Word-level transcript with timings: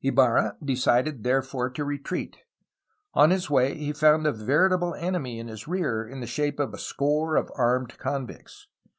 Ibarra 0.00 0.56
decided 0.64 1.24
therefore 1.24 1.68
to 1.68 1.84
re 1.84 1.98
treat. 1.98 2.38
On 3.12 3.28
his 3.28 3.50
way 3.50 3.74
he 3.76 3.92
found 3.92 4.26
a 4.26 4.32
veritable 4.32 4.94
enemy 4.94 5.38
in 5.38 5.48
his 5.48 5.68
rear 5.68 6.08
in 6.08 6.20
the 6.20 6.26
shape 6.26 6.58
of 6.58 6.72
a 6.72 6.78
score 6.78 7.36
of 7.36 7.52
armed 7.54 7.98
convicts. 7.98 8.66